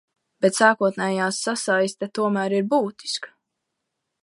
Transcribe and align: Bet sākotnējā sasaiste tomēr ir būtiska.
Bet 0.45 0.55
sākotnējā 0.59 1.27
sasaiste 1.41 2.09
tomēr 2.19 2.57
ir 2.61 2.67
būtiska. 2.75 3.35